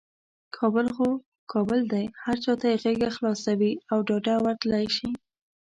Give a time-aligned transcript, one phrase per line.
[0.57, 1.07] کابل خو
[1.51, 5.07] کابل دی، هر چاته یې غیږه خلاصه وي او ډاده ورتللی شي.